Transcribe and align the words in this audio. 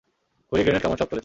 গুলি, 0.51 0.61
গ্রেনেড, 0.63 0.81
কামান, 0.83 0.97
সব 0.97 1.07
চলেছে। 1.07 1.19